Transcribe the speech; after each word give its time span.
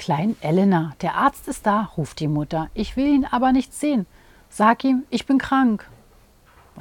Klein 0.00 0.34
Elena, 0.40 0.94
der 1.02 1.14
Arzt 1.16 1.46
ist 1.46 1.66
da, 1.66 1.90
ruft 1.98 2.20
die 2.20 2.26
Mutter. 2.26 2.70
Ich 2.72 2.96
will 2.96 3.04
ihn 3.04 3.26
aber 3.26 3.52
nicht 3.52 3.74
sehen. 3.74 4.06
Sag 4.48 4.82
ihm, 4.82 5.02
ich 5.10 5.26
bin 5.26 5.36
krank. 5.36 5.86